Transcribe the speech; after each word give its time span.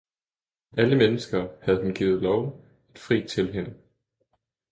Alle 0.77 0.95
mennesker 0.97 1.49
havde 1.61 1.81
hun 1.83 1.93
givet 1.93 2.21
lov 2.21 2.65
at 2.93 2.99
fri 2.99 3.27
til 3.27 3.53
hende. 3.53 3.77